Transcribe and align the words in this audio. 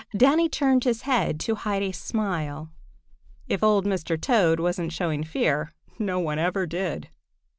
Danny 0.17 0.49
turned 0.49 0.83
his 0.83 1.03
head 1.03 1.39
to 1.41 1.53
hide 1.53 1.83
a 1.83 1.91
smile. 1.91 2.71
If 3.47 3.61
old 3.63 3.85
Mr. 3.85 4.19
Toad 4.19 4.59
wasn't 4.59 4.91
showing 4.91 5.23
fear, 5.23 5.75
no 5.99 6.17
one 6.19 6.39
ever 6.39 6.65
did. 6.65 7.09